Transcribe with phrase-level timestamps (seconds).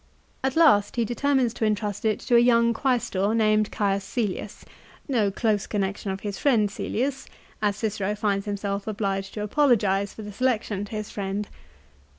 [0.43, 3.71] At last he determines to intrust it to a young Quaestor named C.
[3.71, 4.63] Cselius,
[5.07, 7.27] no close connection of his friend Cselius,
[7.61, 11.47] as Cicero finds himself obliged to apologise for the selection to his friend.